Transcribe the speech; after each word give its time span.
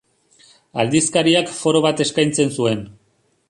Aldizkariak 0.83 1.53
foro 1.59 1.85
bat 1.89 2.03
eskaintzen 2.09 2.53
zuen. 2.61 2.85